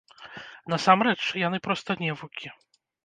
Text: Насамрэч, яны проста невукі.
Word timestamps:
Насамрэч, 0.73 1.19
яны 1.47 1.57
проста 1.67 1.97
невукі. 2.03 2.47